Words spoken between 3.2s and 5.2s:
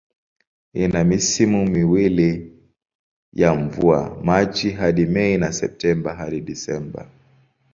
ya mvua, Machi hadi